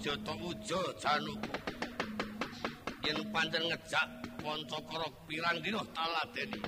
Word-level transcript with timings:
Jata 0.00 0.32
Wuja 0.40 0.80
Januku. 1.02 1.56
Yen 3.04 3.18
pancen 3.32 3.62
ngejak 3.68 4.08
Pancakara 4.42 5.08
pirang 5.28 5.58
dina 5.62 5.82
taladeni. 5.94 6.60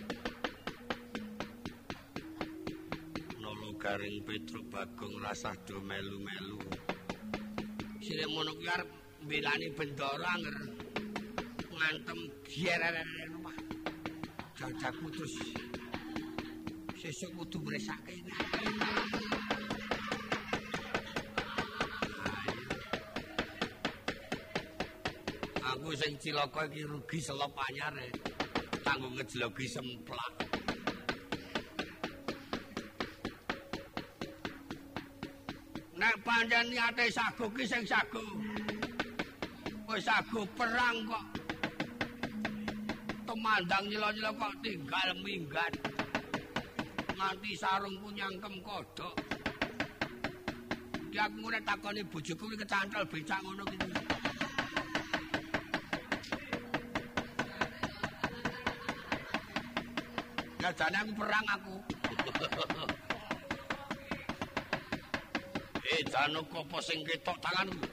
Nolo 3.40 3.72
garing 3.82 4.22
Petro 4.26 4.60
Bagong 4.68 5.16
rasah 5.24 5.56
do 5.66 5.80
melu-melu. 5.80 6.60
Sire 8.04 8.26
mono 8.28 8.52
kuwi 8.54 8.68
arep 8.68 8.90
mbelani 9.24 9.68
bendara 9.76 10.28
anger 10.36 10.56
ngantem 11.72 12.20
giereren 12.44 13.10
rumah. 13.32 13.56
Jajaku 14.54 15.06
terus 15.10 15.34
sesuk 17.00 17.30
kudu 17.36 17.58
mresake. 17.64 18.22
Sing 25.94 26.18
cilaka 26.18 26.66
iki 26.66 26.82
rugi 26.82 27.18
selop 27.22 27.54
anyar 27.54 27.94
e. 27.94 28.08
Kanggo 28.82 29.08
ngejlogi 29.14 29.66
semplak. 29.70 30.32
Nek 35.94 36.14
pancen 36.26 36.66
niate 36.70 37.06
sagu 37.14 37.46
ki 37.54 37.64
sing 37.64 37.82
sagu. 37.86 38.24
Wis 39.86 40.02
sagu 40.02 40.42
perang 40.58 40.98
kok. 41.06 41.26
Temandang 43.24 43.84
nyelo-nyelo 43.86 44.30
kok 44.34 44.54
tinggal 44.66 45.08
minggat. 45.22 45.72
Nganti 47.14 47.50
sarung 47.54 47.96
punyangkem 48.02 48.54
kodok. 48.66 49.14
Dia 51.14 51.30
aku 51.30 51.46
mulai 51.46 51.62
takoni 51.62 52.02
bojoku 52.02 52.50
iki 52.50 52.66
kecantol 52.66 53.06
becak 53.06 53.38
ngono 53.46 53.62
ki. 53.70 54.03
Gajane 60.64 60.96
aku 60.96 61.12
perang 61.12 61.44
aku. 61.60 61.76
eh, 65.92 66.00
jano 66.08 66.40
kopo 66.48 66.80
sing 66.80 67.04
ketok 67.04 67.36
tanganku. 67.36 67.84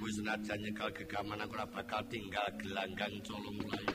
Wis 0.00 0.16
senajan 0.16 0.56
nyekel 0.64 0.88
gegaman 0.96 1.44
aku 1.44 1.52
ora 1.52 1.68
bakal 1.68 2.00
tinggal 2.08 2.48
gelanggang 2.56 3.12
colong 3.20 3.60
mlayu. 3.60 3.92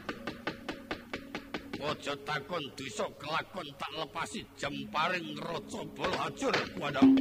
Ojo 1.82 2.14
takon 2.22 2.62
desa 2.78 3.10
kelakon 3.18 3.66
tak 3.82 3.90
lepasi 3.98 4.46
jemparing 4.54 5.34
raja 5.42 5.82
bol 5.90 6.14
hajur 6.14 6.54
wadam. 6.78 7.18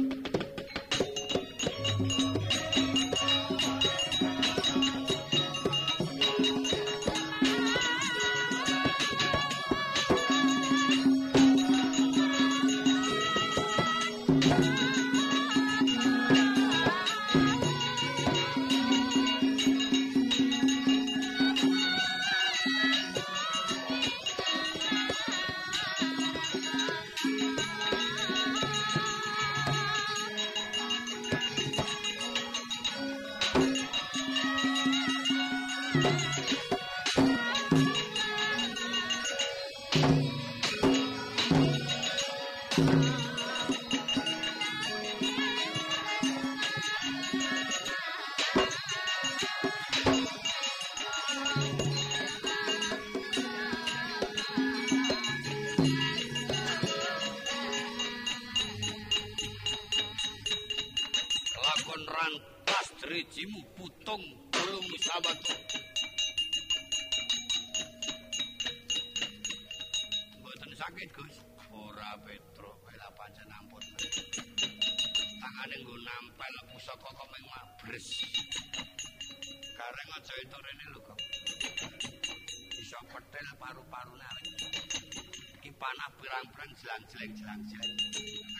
Sakit 70.93 71.09
Gus. 71.09 71.41
Ora 71.73 72.13
Petro. 72.21 72.69
Kaya 72.85 73.09
pancen 73.17 73.49
ampun. 73.49 73.81
Tangane 75.41 75.75
nggo 75.81 75.95
nampel 76.05 76.55
pusaka 76.69 77.09
kok 77.09 77.27
meng 77.33 77.45
mabres 77.49 78.07
kareng 79.73 80.09
aja 80.13 80.33
itu 80.37 80.57
rene 80.61 80.85
lho 80.93 80.99
kok 81.01 81.19
iso 82.77 82.99
petel 83.09 83.47
paru-parune 83.57 84.21
arek. 84.21 84.47
Iki 85.57 85.71
panah 85.81 86.09
pirang-pirang 86.21 86.71
jelang-jeleng 86.77 87.31
jelang-jeleng 87.41 87.93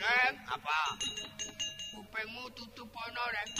Rek, 0.02 0.34
apa? 0.50 0.80
kupingmu 1.94 2.44
tutup 2.58 2.90
ana 2.98 3.24
rek. 3.30 3.50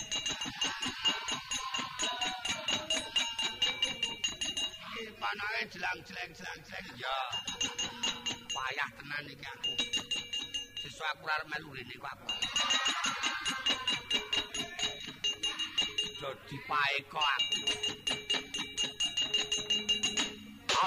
Iki 4.82 5.14
panahe 5.14 5.62
jelang-jeleng 5.70 6.30
jelang-jeleng 6.34 6.86
ya 6.98 7.16
payah 8.64 8.88
tenan 8.96 9.28
iki 9.28 9.44
aku 9.44 9.72
sesuk 10.80 11.04
aku 11.04 11.28
arep 11.28 11.46
melu 11.52 11.68
rene 11.76 11.96
kok 12.00 12.12
aku. 12.16 12.28
Dadi 16.16 16.56
pae 16.64 16.96
kok 17.12 17.28
aku. 17.36 17.60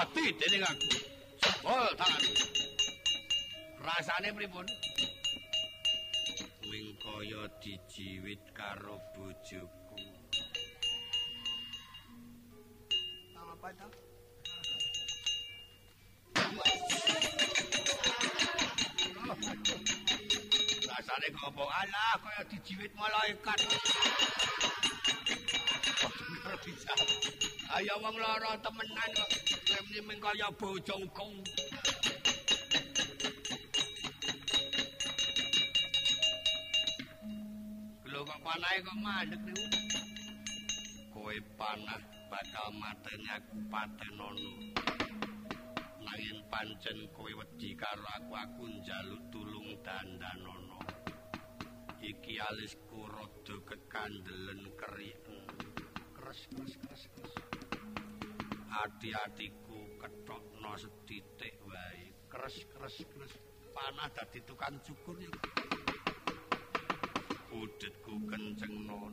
Ati 0.02 0.24
dening 0.42 0.64
aku. 0.66 0.90
Sebol 1.38 1.86
tanganku. 1.94 2.34
Rasane 3.78 4.28
pripun? 4.34 4.66
Wing 6.66 6.98
kaya 6.98 7.46
dijiwit 7.62 8.42
karo 8.58 8.98
bojoku. 9.14 9.98
Apa 13.38 13.70
to? 13.76 13.86
Kok 21.28 21.44
apa? 21.52 21.64
Alah 21.84 22.14
kaya 22.24 22.42
dijiwit 22.48 22.92
malaikat. 22.96 23.58
bisa. 26.64 26.92
Ayo 27.78 27.94
wong 28.00 28.16
lara 28.16 28.56
temenan 28.64 29.10
kok. 29.12 29.30
Ming 30.04 30.20
kaya 30.20 30.48
bojoku. 30.56 31.28
Lho 38.08 38.20
kok 38.24 38.40
panahe 38.40 38.78
kok 38.80 38.98
mandek 39.00 39.40
niku. 39.44 39.66
Kowe 41.12 41.36
panah 41.60 42.00
bakal 42.32 42.68
mateni 42.76 43.28
aku 43.32 43.56
patenono. 43.68 44.52
Nanging 46.04 46.40
pancen 46.48 46.98
kowe 47.12 47.30
wedi 47.32 47.76
karo 47.76 48.06
aku 48.16 48.32
aku 48.32 48.62
njaluk 48.80 49.22
tulung 49.28 49.76
dandanono. 49.84 50.67
Iki 51.98 52.34
alisku 52.40 53.06
rada 53.10 53.56
kekandelen 53.68 54.72
keriken. 54.78 55.38
Kres 56.14 56.46
kres 56.54 56.74
kres 56.82 57.04
kres. 57.14 57.34
Ati-atiku 58.82 59.78
ketokno 60.00 60.72
setitik 60.78 61.58
wae. 61.66 62.14
Kres 62.30 62.56
kres 62.70 62.96
kres. 63.10 63.32
Panah 63.74 64.10
dadi 64.14 64.40
tukang 64.46 64.78
cukur 64.82 65.18
ya. 65.18 65.30
udetku 67.48 68.14
kencengno 68.28 69.08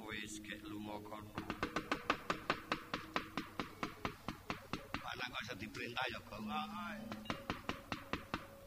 wis 0.00 0.40
gek 0.40 0.60
lunga 0.64 0.96
kono 1.04 1.44
ana 5.08 5.24
kok 5.32 5.42
iso 5.44 5.54
diperintah 5.60 6.06
ya 6.08 6.20
kok 6.24 6.40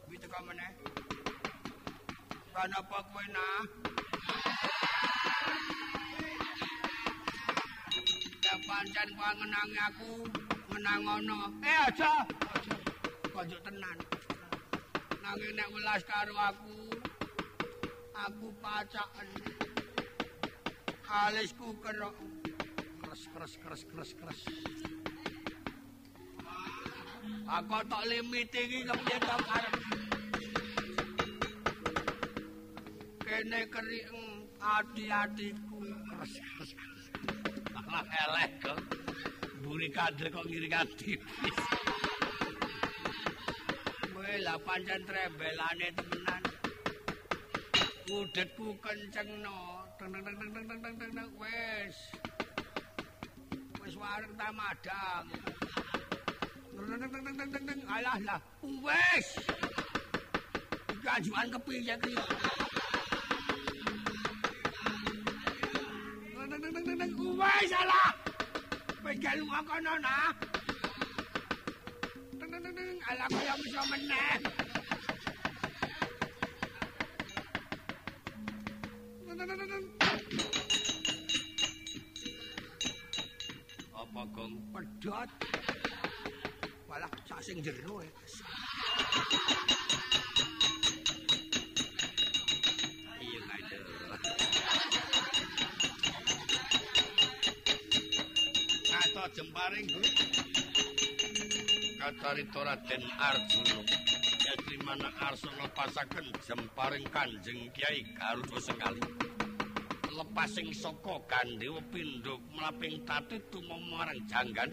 kuwi 0.06 0.16
teko 0.22 0.38
meneh 0.46 0.70
ana 2.52 2.78
apa 2.78 2.98
kowe 3.10 3.24
nah. 3.32 3.62
Ya 8.44 8.54
pancen 8.68 9.08
kok 9.16 9.32
ngenangi 9.40 9.78
aku 9.88 10.12
menang 10.72 11.02
ono. 11.08 11.40
Eh 11.64 11.78
aja. 11.88 12.12
Aja 13.32 13.56
kok 13.56 13.62
tenan. 13.64 13.98
Nanging 15.24 15.52
nek 15.56 15.68
welas 15.72 16.02
karo 16.04 16.34
aku 16.36 16.76
aku 18.12 18.46
pacaken. 18.60 19.28
Alisku 21.12 21.76
kerok 21.84 22.16
kres 23.04 23.28
kres 23.28 23.52
kres 23.60 23.82
kres 23.84 24.10
kres 24.16 24.40
aku 27.52 27.76
tak 27.84 28.02
limit 28.08 28.48
iki 28.48 28.80
kepiye 28.88 29.16
to 29.20 29.36
karep 29.44 29.76
kene 33.42 33.66
kering 33.74 34.22
ati-atiku 34.62 35.82
kres 36.06 36.34
kres 36.46 36.70
kres 36.78 37.04
malah 37.74 38.06
elek 38.22 38.52
kok. 38.62 38.78
Buri 39.66 39.90
kadel 39.90 40.30
kok 40.30 40.46
ngiri 40.46 40.70
tipis 40.94 41.58
Kowe 44.14 44.34
lah 44.46 44.58
pancen 44.62 45.02
trembelane 45.08 45.88
temenan. 45.90 46.42
udetku 48.14 48.78
kencengno. 48.78 49.90
Teng 49.98 50.14
teng 50.14 50.22
teng 50.22 50.38
teng 50.38 50.66
teng 50.70 50.94
teng 51.02 51.10
teng. 51.18 51.30
Wis 51.42 51.98
wis 53.82 53.94
wareng 53.98 54.34
ta 54.38 54.48
madang. 54.54 55.26
Teng 56.78 56.86
teng 56.94 57.10
teng 57.10 57.22
teng 57.26 57.50
teng 57.50 57.64
teng. 57.66 57.80
Alah 57.90 58.16
lah. 58.22 58.40
Wis 58.62 59.26
kajuan 61.02 61.46
kepiye 61.50 61.94
ki 61.98 62.14
Wes 67.42 67.66
salah. 67.66 68.10
Pegal 69.02 69.38
makono 69.42 69.94
nah. 69.98 70.30
Ala 73.12 73.26
kaya 73.26 73.54
bisa 73.58 73.82
meneh. 73.90 74.34
Apa 83.90 84.22
gong 84.30 84.54
pedot? 84.70 85.28
Walah 86.86 87.10
sak 87.26 87.42
sing 87.42 87.58
jero 87.58 88.06
e. 88.06 88.08
jemparing 99.42 99.90
kuwi. 99.90 100.10
Kacarita 101.98 102.60
Raden 102.62 103.04
Arjuna. 103.18 103.78
Yatri 104.46 104.76
mana 104.86 105.10
Arsana 105.18 105.66
pasaken 105.74 106.30
jemparing 106.46 107.06
Kanjeng 107.10 107.66
Kyai 107.74 108.06
Garuda 108.14 108.58
sekali. 108.62 109.02
Lepasing 110.14 110.70
saka 110.70 111.18
Gandewa 111.26 111.82
pindha 111.90 112.38
mlaping 112.54 113.02
tati 113.02 113.42
tumamarang 113.50 114.22
janggan. 114.30 114.70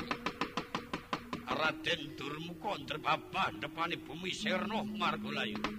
Raden 1.50 2.02
Durmuka 2.14 2.78
ndrebabah 2.78 3.58
depani 3.58 3.98
bumi 3.98 4.30
Sirna 4.30 4.86
Margolayu. 4.86 5.79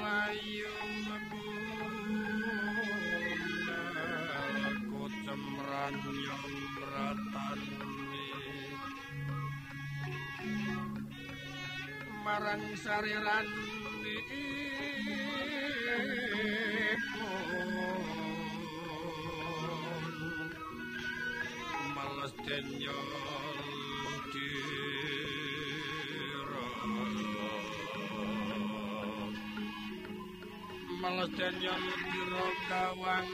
layu 0.03 0.75
menggunaku 1.07 1.83
cemran 5.23 5.95
yang 6.27 6.51
beratani 6.75 7.79
marang 12.23 12.63
sariran 12.75 13.68
Malas 22.49 22.65
denyol 22.65 23.05
Malas 30.97 31.29
denyol 31.37 31.83
dira 32.09 32.47
kawang 32.65 33.29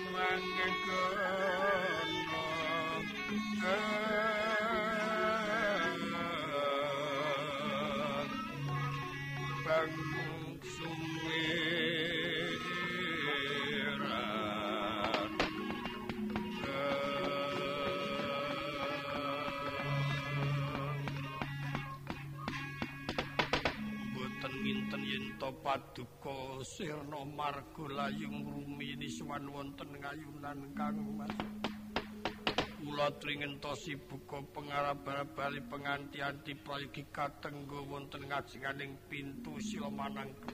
nginten 25.45 25.53
yen 25.53 25.53
to 25.53 25.53
paduka 25.63 26.63
sirna 26.63 27.25
margolayung 27.25 28.45
rumini 28.45 29.09
suwan 29.09 29.47
wonten 29.53 29.89
ngayunan 30.01 30.73
kang 30.75 31.17
mas 31.17 31.31
Kula 32.85 33.09
tringentosi 33.17 33.97
buka 33.97 34.45
pengarap-bali 34.53 35.57
penganti-anti 35.73 36.53
prayogi 36.53 37.01
katenggo 37.09 37.81
wonten 37.89 38.29
ngajenganing 38.29 38.93
pintu 39.09 39.57
sila 39.57 39.89
manangke. 39.89 40.53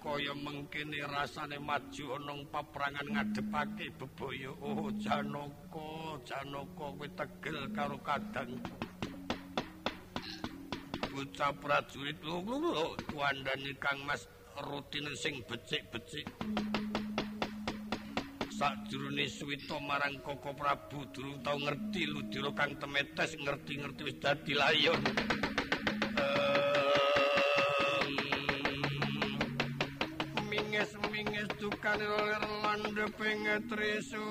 Kaya 0.00 0.32
mengkene 0.32 1.04
rasane 1.04 1.60
maju 1.60 2.04
ana 2.16 2.32
paprangan 2.48 3.04
ngadepake 3.04 3.92
bebaya. 4.00 4.48
Oh 4.64 4.88
Janaka, 4.96 6.24
Janaka 6.24 6.86
kowe 6.96 7.08
tegel 7.12 7.68
karo 7.76 8.00
kadang. 8.00 8.64
Bocah 11.14 11.54
prajurit 11.62 12.18
lho 12.26 12.42
kuandane 13.06 13.78
Kang 13.78 14.02
Mas 14.02 14.26
rutin 14.66 15.06
sing 15.14 15.46
becik-becik. 15.46 16.26
Sakjroning 18.50 19.30
suwita 19.30 19.78
marang 19.78 20.18
Koko 20.26 20.50
Prabu 20.58 21.06
durung 21.14 21.38
tau 21.46 21.54
ngerti 21.54 22.10
ludira 22.10 22.50
Kang 22.58 22.74
Temetes 22.82 23.38
ngerti-ngerti 23.38 24.02
wis 24.10 24.18
dadi 24.18 24.58
layon. 24.58 25.02
Minges-minges 30.50 31.50
dukan 31.62 31.98
lir 32.02 32.42
landhepe 32.42 33.28
ngetresu. 33.38 34.26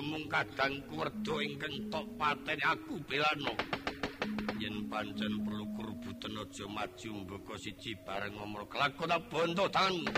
Mung 0.00 0.32
kadang 0.32 0.80
kuwerda 0.88 1.34
ingkang 1.44 1.92
tok 1.92 2.08
pateni 2.16 2.64
aku 2.64 2.96
belano. 3.04 3.54
Yen 4.56 4.88
pancen 4.88 5.44
perlu 5.44 5.66
kurbuten 5.76 6.40
aja 6.40 6.64
maju 6.68 7.10
mboko 7.24 7.54
siji 7.60 7.96
bareng 8.04 8.36
ngomong 8.36 8.68
kelakon 8.72 9.12
bondo 9.28 9.68
tanganmu. 9.68 10.12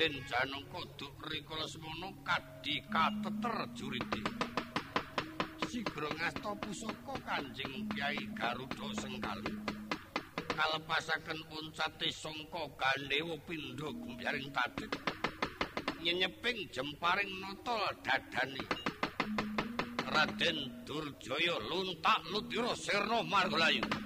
Raden 0.00 0.24
Janaka 0.24 0.80
duk 0.96 1.12
rikala 1.28 1.68
semono 1.68 2.24
kadhi 2.24 2.80
kateter 2.88 3.68
jurite. 3.76 4.22
Sigra 5.68 6.08
ngasta 6.08 6.56
pusaka 6.56 7.20
Kanjeng 7.28 7.84
Kyai 7.92 8.32
Garuda 8.32 8.96
Sengkali. 8.96 9.52
Kalepasaken 10.56 11.44
puncate 11.52 12.08
sangka 12.16 12.64
Gandewa 12.80 13.36
pindha 13.44 13.92
gumbyaring 13.92 14.48
tadet. 14.56 14.88
Nyenyeping 16.00 16.72
jemparing 16.72 17.36
nata 17.36 17.92
dadane. 18.00 18.64
Raden 20.16 20.80
Durjaya 20.88 21.60
luntak 21.68 22.24
lutira 22.32 22.72
sirna 22.72 23.20
margalayu. 23.20 23.99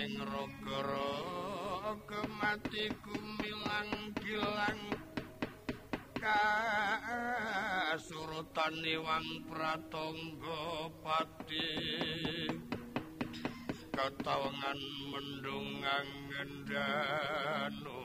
Tibaning 0.00 0.24
ragara 0.24 1.12
kemati 2.08 2.88
kumilang 3.04 4.16
gilang. 4.16 4.80
Kasurutan 6.16 6.80
iwang 8.80 9.44
pratangga 9.44 10.88
pati. 11.04 11.68
Katawangan 13.92 14.80
mendungang 15.12 16.32
ngendano 16.32 17.99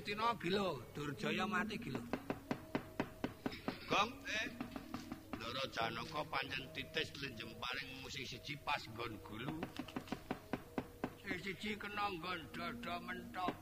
Ngastina 0.00 0.32
gila, 0.40 0.80
Durjaya 0.96 1.44
mati 1.44 1.76
gila. 1.76 2.00
Gong, 3.84 4.12
eh. 4.32 4.48
Ndara 5.36 5.64
Janaka 5.76 6.24
pancen 6.24 6.64
titis 6.72 7.12
lenjem 7.20 7.52
paring 7.60 8.00
musik 8.00 8.24
siji 8.24 8.56
pas 8.64 8.80
nggon 8.80 9.20
gulu. 9.20 9.60
Sing 11.20 11.36
siji 11.44 11.76
kena 11.76 12.16
nggon 12.16 12.40
dada 12.48 12.96
mentok. 13.04 13.52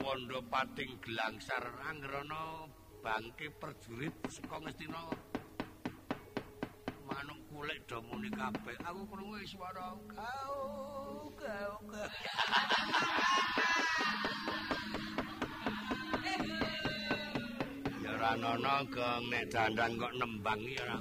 Wanda 0.00 0.40
pating 0.48 0.96
gelangsar 1.04 1.64
anggrana 1.84 2.72
bangke 3.04 3.52
perjurit 3.60 4.16
saka 4.32 4.64
Ngastina. 4.64 5.25
Kulik 7.56 7.88
do 7.88 8.04
muni 8.04 8.28
kabeh. 8.28 8.76
Aku 8.84 9.08
krungu 9.08 9.40
swara 9.48 9.96
kau 10.12 11.32
kau. 11.32 12.04
Ya 18.04 18.12
ora 18.12 18.36
ana 18.36 18.84
gong 18.92 19.32
nek 19.32 19.48
dandan 19.48 19.96
kok 19.96 20.12
nembang 20.20 20.60
ya 20.68 20.84
ora 20.84 21.00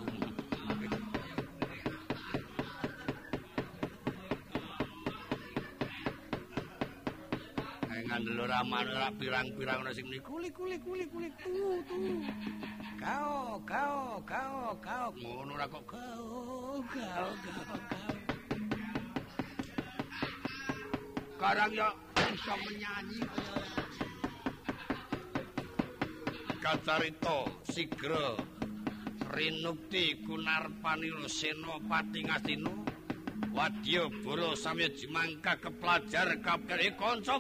ngandel 8.08 8.40
ora 8.48 8.64
ora 8.96 9.12
pirang-pirang 9.20 9.84
ana 9.84 9.92
sing 9.92 10.08
muni 10.08 10.24
kuli 10.24 10.48
kuli 10.56 10.80
kuli 10.80 11.04
kuli 11.12 11.28
tu 11.36 11.84
tu. 11.84 12.00
Kau 13.06 13.62
kau 13.62 14.18
kau 14.26 14.74
kau. 14.82 15.08
Ngono 15.14 15.54
ora 15.54 15.70
kok 15.70 15.86
kau 15.86 16.82
kau 16.90 17.30
kau. 17.46 18.14
Karang 21.38 21.70
ya 21.78 21.94
iso 22.34 22.56
menyanyi. 22.66 23.22
Kacarita 26.58 27.46
sigra. 27.70 28.42
Rinukti 29.38 30.26
Kunarpani 30.26 31.14
Seno 31.30 31.78
Pati 31.86 32.26
Ngastina. 32.26 32.74
Wadya 33.54 34.10
Bala 34.26 34.58
samya 34.58 34.90
jimangka 34.90 35.62
kepelajar 35.62 36.42
kabeh 36.42 36.92
kanca 36.98 37.38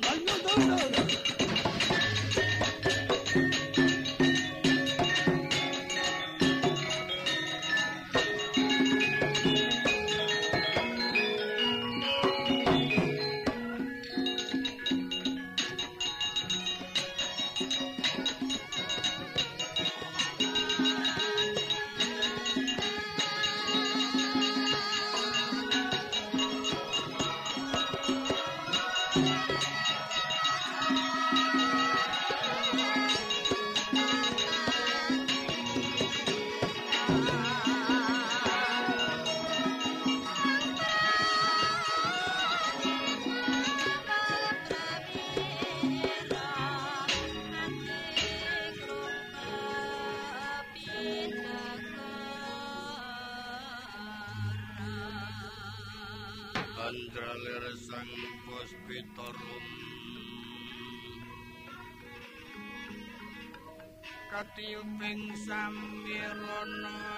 Katiuping 64.36 65.32
samirana 65.48 67.15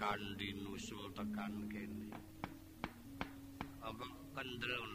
kandi 0.00 0.56
nusul 0.64 1.12
tekan 1.12 1.68
kene. 1.68 2.08
Apa 3.84 4.08
kendel. 4.32 4.86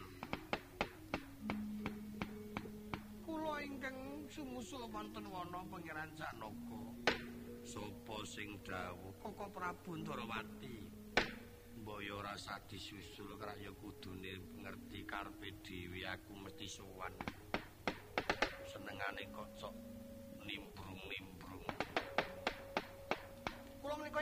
Kula 3.22 3.62
ingkang 3.62 4.26
sumusul 4.26 4.90
wonten 4.90 5.30
wana 5.30 5.62
pangeran 5.70 6.10
Janaka 6.18 6.82
sapa 7.62 8.16
sing 8.26 8.58
dawuh? 8.66 9.14
Koko 9.22 9.46
Prabu 9.54 9.94
Ndarawati 10.02 10.90
mbaya 11.78 12.18
rasa 12.26 12.58
disusul 12.66 13.38
kraya 13.38 13.70
kudune 13.78 14.42
ngerti 14.58 15.06
karepe 15.06 15.54
dhewe 15.62 16.02
aku 16.02 16.34
mesti 16.34 16.66
sowan. 16.66 17.14
Senengane 18.66 19.30
kok 19.30 19.54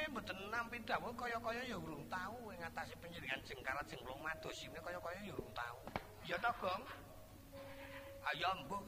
yen 0.00 0.10
mboten 0.10 0.38
nampi 0.50 0.78
dawuh 0.82 1.14
kaya-kaya 1.14 1.62
ya 1.70 1.76
urung 1.78 2.04
tau 2.10 2.50
ing 2.50 2.58
ngatasi 2.58 2.94
panjenengan 2.98 3.40
jengkarat 3.46 3.86
sing 3.86 4.00
kula 4.02 4.16
madosine 4.22 4.78
kaya-kaya 4.82 5.20
ya 5.22 5.32
urung 5.34 5.52
tau. 5.54 5.78
Ya 6.24 6.36
to 6.40 6.50
Gong 6.60 6.82
ayo 8.24 8.50
mbok. 8.64 8.84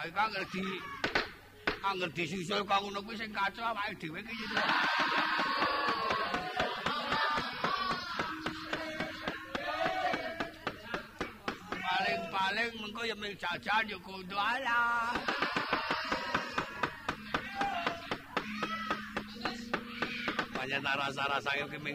Ayo 0.00 0.10
kang 0.16 0.30
ngerti 0.32 0.64
angger 1.84 2.10
disusul 2.16 2.64
kang 2.64 2.80
ngono 2.88 3.04
kuwi 3.04 3.20
sing 3.20 3.30
kacau 3.36 3.68
awake 3.70 3.94
dhewe 4.00 4.20
iki. 4.24 4.46
Paling-paling 12.50 12.82
mengko 12.82 13.06
ya 13.06 13.14
mung 13.14 13.30
jajan 13.38 13.86
ya 13.86 13.98
kudu 14.02 14.34
ala. 14.34 15.14
Banyak 20.58 20.82
rasa-rasa 20.82 21.50
iki 21.62 21.78
ming 21.78 21.94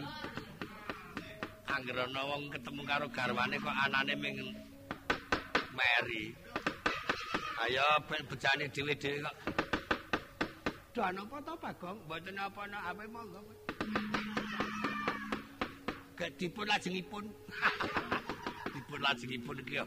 angger 1.68 2.08
ana 2.08 2.24
wong 2.24 2.48
ketemu 2.56 2.82
karo 2.88 3.12
garwane 3.12 3.60
kok 3.60 3.76
anane 3.84 4.16
ming 4.16 4.56
meri. 5.76 6.32
Ayo 7.68 7.84
bejane 8.08 8.72
dhewe-dhewe 8.72 9.28
kok. 9.28 9.36
Dan 10.96 11.20
apa 11.20 11.36
to 11.44 11.54
Bagong? 11.60 12.00
Mboten 12.08 12.40
apa-apa 12.40 12.80
apa 12.96 13.04
monggo. 13.12 13.44
Gek 16.16 16.32
dipun 16.40 16.64
lajengipun. 16.64 17.28
dipun 18.72 19.00
lajengipun 19.04 19.60
iki? 19.60 19.84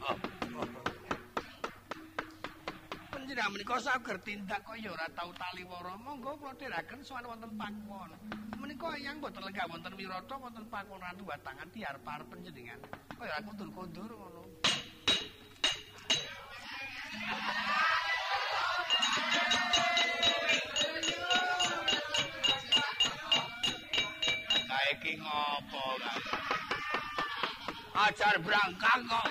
Panjenengan 3.15 3.55
menika 3.55 3.79
saged 3.79 4.19
tindak 4.27 4.67
kaya 4.67 4.91
ora 4.91 5.07
tau 5.15 5.31
taliwara. 5.39 5.95
Monggo 5.95 6.35
kula 6.35 6.59
dherekaken 6.59 7.07
sowan 7.07 7.31
wonten 7.31 7.55
Pakuwon. 7.55 8.11
Menika 8.59 8.91
eyang 8.99 9.23
boten 9.23 9.47
lenggah 9.47 9.71
wonten 9.71 9.95
Wirata 9.95 10.35
wonten 10.35 10.67
Pakuwon 10.67 10.99
rantu 10.99 11.23
watangan 11.31 11.71
diarep-arep 11.71 12.27
panjenengan. 12.27 12.83
Kaya 13.15 13.39
kundur-kundur 13.47 14.11
ngono. 14.11 14.43
Kaiki 24.67 25.13
ngopo 25.23 25.85
kan? 26.03 26.21
Ajar 27.99 28.37
brangkang 28.43 29.03
kok. 29.07 29.27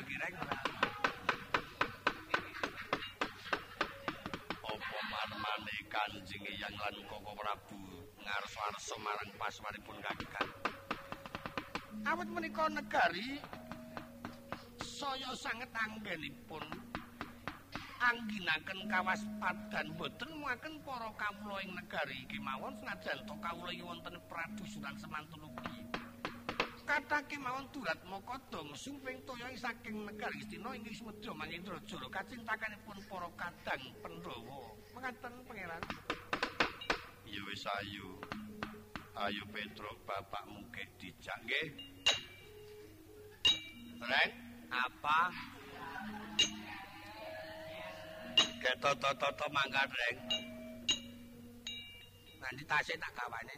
Ora. 0.00 0.58
Apa 4.64 4.98
marmane 5.12 5.76
Kanjeng 5.92 6.44
Hyang 6.48 6.76
lan 6.80 6.96
Koko 7.04 7.32
Prabu 7.36 7.80
ngarsa-arsa 8.16 8.96
marang 9.04 9.30
paswanipun 9.36 9.96
kagikan. 10.00 10.48
Awit 12.08 12.28
menika 12.32 12.64
negari 12.72 13.36
saya 14.80 15.32
sanget 15.36 15.68
anggenipun 15.76 16.64
angginaken 18.00 18.88
kawaspadan 18.88 19.92
boten 20.00 20.30
muaken 20.40 20.80
para 20.80 21.12
kawula 21.20 21.60
ing 21.60 21.76
negari 21.76 22.24
iki 22.24 22.40
mawon 22.40 22.72
senajan 22.80 23.20
to 23.28 23.36
kawula 23.36 23.72
wonten 23.84 24.16
pradusunan 24.32 24.96
semantun 24.96 25.44
ugi. 25.44 25.84
Kathah 26.90 27.22
kemawon 27.30 27.70
durat 27.70 28.02
Makada 28.02 28.66
sumping 28.74 29.22
toya 29.22 29.46
saking 29.54 30.10
negari 30.10 30.42
Istina 30.42 30.74
inggih 30.74 30.90
Semedya 30.90 31.30
Mangindrajara 31.30 32.10
kacintakanipun 32.10 32.98
para 33.06 33.30
kadang 33.38 33.82
Pandhawa. 34.02 34.74
Mengaten 34.98 35.34
pangeran. 35.46 35.82
Ya 37.30 37.40
wis 37.46 37.62
ayo. 37.62 38.18
Ayo 39.22 39.46
Petro 39.54 40.02
bapakmu 40.02 40.66
kek 40.74 40.90
dijak 40.98 41.38
nggih. 41.46 41.78
Reng, 44.02 44.30
apa? 44.74 45.30
Keto-toto 48.34 49.46
mangkat, 49.54 49.86
Reng. 49.94 50.18
Nanti 52.42 52.62
tasnya 52.66 52.98
tak 52.98 53.14
kawane 53.14 53.54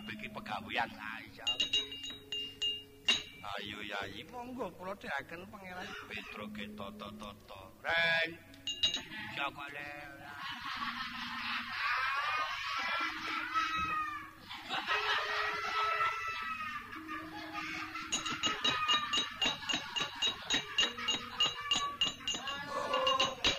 kabeh 0.00 0.16
iki 0.16 0.32
pegawean 0.32 0.88
ayo 0.96 1.44
ayo 3.52 3.78
yayi 3.84 4.24
monggo 4.32 4.72
kula 4.80 4.96
dheaken 4.96 5.44
pangeran. 5.52 5.84
Petro 6.08 6.48
ge 6.56 6.72
toto-toto 6.72 7.76
ren 7.84 8.32
jagale 9.36 9.92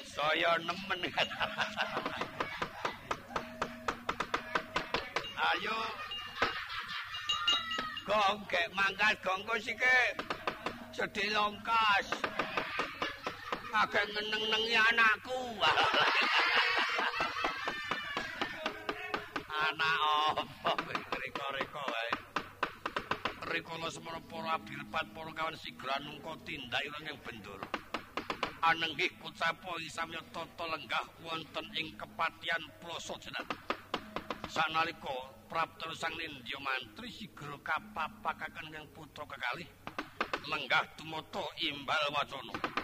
saya 0.10 0.58
nemen. 0.66 1.02
Ayo 5.42 5.78
gong 8.12 8.44
gek 8.52 8.68
mangkat 8.76 9.16
gong 9.24 9.40
kusike 9.48 10.20
jadi 10.92 11.32
longkas. 11.32 12.12
Agak 13.72 14.04
ngeneng-nengi 14.12 14.76
anakku. 14.76 15.56
Anak 19.72 19.96
apa 20.36 20.72
reko-reko 20.92 21.80
wae? 21.80 22.12
Rikala 23.48 23.88
semana 23.88 24.20
para 24.28 24.60
abdirpat 24.60 25.16
para 25.16 25.32
kawan 25.32 25.56
sigran 25.56 26.04
nungko 26.04 26.36
tindak 26.44 26.84
ireng 26.84 27.16
yang 27.16 27.20
bendoro 27.24 27.64
anenggih 28.62 29.10
kucapo 29.18 29.74
samya 29.90 30.22
tata 30.30 30.66
lenggah 30.70 31.02
wonten 31.26 31.66
ing 31.74 31.98
kepatian 31.98 32.62
ploso 32.78 33.18
jenat 33.18 33.50
sanalika 34.46 35.41
prapta 35.52 35.92
sang 36.00 36.16
nindya 36.16 36.56
mantri 36.64 37.12
sigra 37.12 37.60
kapapakaken 37.60 38.72
kang 38.72 38.88
putra 38.96 39.28
kekalih 39.28 39.68
lenggah 40.48 40.88
tumata 40.96 41.44
imbal 41.60 42.04
wacana 42.16 42.81